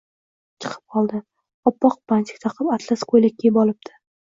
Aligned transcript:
chiqib 0.63 0.95
qoldi. 0.95 1.19
Oppoq 1.73 1.99
bantik 2.15 2.41
taqib, 2.47 2.73
atlas 2.79 3.07
ko'ylak 3.15 3.39
kiyib 3.45 3.63
olibdi. 3.67 3.97